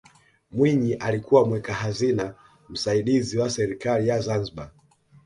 mwinyi 0.51 0.93
alikuwa 0.93 1.45
mweka 1.47 1.73
hazina 1.73 2.35
msaidizi 2.69 3.37
wa 3.37 3.49
serikali 3.49 4.07
ya 4.07 4.19
zanzibar 4.21 4.71